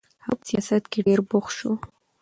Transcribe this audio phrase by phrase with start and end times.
[0.25, 1.71] هغه په سیاست کې ډېر بوخت شو.